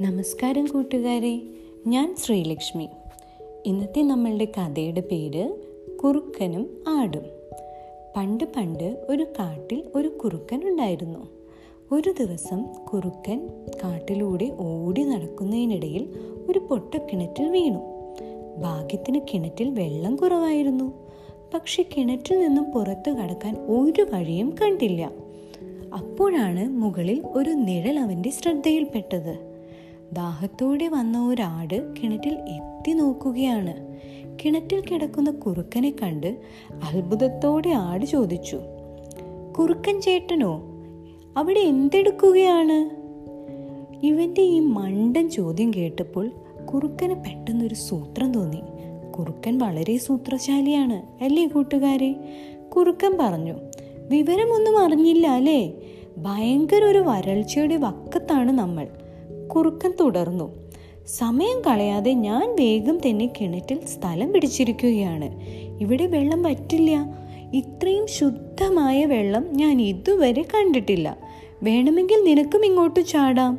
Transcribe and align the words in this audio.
നമസ്കാരം 0.00 0.66
കൂട്ടുകാരെ 0.66 1.42
ഞാൻ 1.86 2.16
ശ്രീലക്ഷ്മി. 2.16 2.88
ഇന്നത്തെ 3.66 4.02
നമ്മളുടെ 4.02 4.44
കഥയുടെ 4.44 5.00
പേര് 5.00 5.58
കുറുക്കനും 6.04 6.84
ആടും. 6.88 7.22
പണ്ട് 8.16 8.44
പണ്ട് 8.44 9.06
ഒരു 9.08 9.22
കാട്ടിൽ 9.22 9.82
ഒരു 9.94 10.08
കുറുക്കൻ 10.08 10.68
ഉണ്ടായിരുന്നു. 10.68 11.28
ഒരു 11.92 12.14
ദിവസം 12.20 12.62
കുറുക്കൻ 12.62 13.48
കാട്ടിലൂടെ 13.84 14.56
ഓടി 14.58 15.02
നടക്കുന്നതിനിടയിൽ 15.02 16.08
ഒരു 16.48 16.58
പൊട്ടക്കിണറ്റിൽ 16.58 17.48
വീണു. 17.48 18.14
ഭാഗ്യത്തിന് 18.58 19.20
കിണറ്റിൽ 19.32 19.70
വെള്ളം 19.70 20.16
കുറവായിരുന്നു. 20.16 21.08
പക്ഷെ 21.54 21.84
കിണറ്റിൽ 21.96 22.40
നിന്നും 22.40 22.64
പുറത്തു 22.64 23.10
കടക്കാൻ 23.10 23.54
ഒരു 23.54 24.02
വഴിയും 24.02 24.50
കണ്ടില്ല. 24.50 25.12
അപ്പോഴാണ് 25.98 26.68
മുകളിൽ 26.68 27.22
ഒരു 27.26 27.50
നിഴൽ 27.50 27.98
അവന്റെ 27.98 28.30
ശ്രദ്ധയിൽപ്പെട്ടത്. 28.30 29.49
ദാഹത്തോടെ 30.12 30.88
വന്ന 30.88 31.28
ഒരാട് 31.28 31.94
കിണറ്റിൽ 31.94 32.32
എത്തി 32.32 32.92
നോക്കുകയാണ്. 32.92 33.98
കിണറ്റിൽ 34.44 34.80
കിടക്കുന്ന 34.80 35.30
കുറുക്കനെ 35.30 35.94
കണ്ട് 36.02 36.40
അത്ഭുതത്തോടെ 36.72 37.68
ആട് 37.68 38.06
ചോദിച്ചു 38.06 38.60
കുറുക്കൻ 39.58 40.00
ചേട്ടനോ 40.00 40.62
അവിടെ 41.36 41.60
എന്തെടുക്കുകയാണ്? 41.60 42.90
ഇവന്റെ 44.06 44.42
ഈ 44.42 44.60
മണ്ടൻ 44.60 45.30
ചോദ്യം 45.30 45.74
കേട്ടപ്പോൾ 45.74 46.30
കുറുക്കന് 46.74 47.14
പെട്ടെന്നൊരു 47.14 47.74
സൂത്രം 47.74 48.32
തോന്നി. 48.32 48.62
കുറുക്കൻ 49.18 49.58
വളരെ 49.58 49.96
സൂത്രശാലിയാണ് 49.96 51.24
അല്ലേ 51.24 51.46
കൂട്ടുകാരെ? 51.46 52.14
കുറുക്കൻ 52.76 53.18
പറഞ്ഞു 53.20 53.54
വിവരമൊന്നും 53.98 54.78
അറിഞ്ഞില്ല 54.78 55.26
അല്ലേ? 55.26 55.72
ഭയങ്കര 56.18 56.84
ഒരു 56.84 56.98
വരൾച്ചയുടെ 56.98 57.76
വക്കത്താണ് 57.76 58.52
നമ്മൾ. 58.52 58.88
കുറുക്കൻ 59.56 59.92
തുടർന്നു. 60.00 60.70
സമയം 61.06 61.60
കളയാതെ 61.60 62.12
ഞാൻ 62.12 62.56
വേഗം 62.56 62.98
തന്നെ 62.98 63.26
കിണറ്റിൽ 63.26 63.86
സ്ഥലം 63.86 64.32
പിടിച്ചിരിക്കുകയാണ്. 64.32 65.40
ഇവിടെ 65.80 66.06
വെള്ളം 66.06 66.42
പറ്റില്ല 66.42 67.20
ഇത്രയും 67.54 68.06
ശുദ്ധമായ 68.06 69.04
വെള്ളം 69.04 69.46
ഞാൻ 69.52 69.80
ഇതുവരെ 69.80 70.42
കണ്ടിട്ടില്ല. 70.42 71.18
വേണമെങ്കിൽ 71.62 72.24
നിനക്കും 72.24 72.66
ഇങ്ങോട്ട് 72.66 73.00
ചാടാം. 73.00 73.58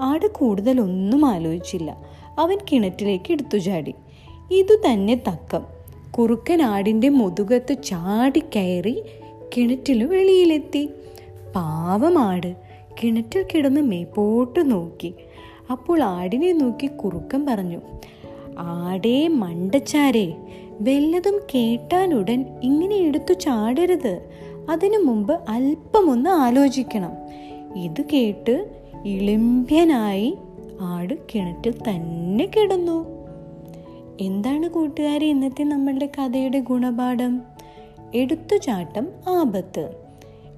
ആട് 0.00 0.26
കൂടുതലൊന്നും 0.26 1.26
ആലോചിച്ചില്ല. 1.26 2.04
അവൻ 2.38 2.58
കിണറ്റിലേക്ക് 2.72 3.32
എടുത്തു 3.32 3.58
ചാടി. 3.58 3.94
ഇതു 4.50 4.74
തന്നെ 4.86 5.14
തക്കം. 5.14 5.62
കുറുക്കൻ 6.18 6.62
ആടിന്റെ 6.62 7.08
മുതുകത്ത് 7.08 7.76
ചാടിക്കയറി 7.84 8.90
കയറി 8.90 9.02
കിണറ്റിൽ 9.56 10.04
വെളിയിലെത്തി. 10.04 10.88
പാവമാട് 11.56 12.65
കിണറ്റിൽ 13.02 13.46
കിടന്ന് 13.54 13.80
മേപ്പോട്ട് 13.80 14.70
നോക്കി. 14.70 15.14
അപ്പോൾ 15.70 16.02
ആടിനെ 16.02 16.52
നോക്കി 16.52 16.86
കുറുക്കൻ 16.86 17.46
പറഞ്ഞു 17.46 17.80
ആടേ 18.58 19.28
മണ്ടച്ചാരേ 19.28 20.34
വല്ലതും 20.80 21.40
കേട്ടാനുടൻ 21.54 22.60
ഇങ്ങനെ 22.62 22.96
എടുത്തു 22.96 23.32
ചാടരുത്. 23.32 24.28
അതിനു 24.70 24.98
മുമ്പ് 24.98 25.40
അല്പമൊന്ന് 25.48 26.30
ആലോചിക്കണം. 26.30 27.12
ഇത് 27.76 28.04
കേട്ട് 28.12 28.70
ഇളിമ്പ്യനായി 29.04 30.38
ആട് 30.80 31.14
കിണറ്റിൽ 31.14 31.72
തന്നെ 31.72 32.46
കിടന്നു. 32.46 33.06
എന്താണ് 34.20 34.68
കൂട്ടുകാരെ 34.68 35.26
ഇന്നത്തെ 35.26 35.64
നമ്മളുടെ 35.64 36.06
കഥയുടെ 36.06 36.60
ഗുണപാഠം? 36.60 37.42
എടുത്തുചാട്ടം 38.14 39.08
ആപത്ത്. 39.28 40.05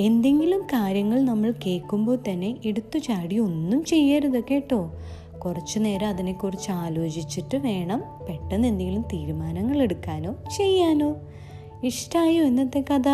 എന്തെങ്കിലും 0.00 0.60
കാര്യങ്ങൾ 0.60 1.20
നമ്മൾ 1.20 1.54
കേൾക്കുമ്പോൾ 1.66 2.18
തന്നെ 2.30 2.56
എടുത്തു 2.64 2.98
ചാടി 2.98 3.38
ഒന്നും 3.38 3.84
ചെയ്യരുത് 3.84 4.44
കേട്ടോ. 4.44 4.92
കുറച്ചു 5.38 5.78
നേരം 5.78 6.06
അതിനെക്കുറിച്ച് 6.06 6.70
ആലോചിച്ചിട്ട് 6.70 7.56
വേണം 7.56 8.02
പെട്ടെന്ന് 8.28 8.68
എന്തെങ്കിലും 8.68 9.02
തീരുമാനങ്ങൾ 9.02 9.82
എടുക്കാനോ 9.82 10.34
ചെയ്യാനോ. 10.56 11.16
ഇഷ്ടമായോ 11.84 12.44
ഇന്നത്തെ 12.44 12.84
കഥ? 12.90 13.08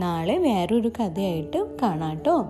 നാളെ 0.00 0.38
വേറൊരു 0.38 0.88
കഥയായിട്ട് 0.88 1.78
കാണാട്ടോ 1.82 2.46